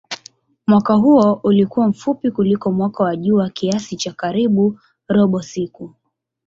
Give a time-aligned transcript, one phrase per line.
[0.67, 5.93] Mwaka huo ulikuwa mfupi kuliko mwaka wa jua kiasi cha karibu robo siku.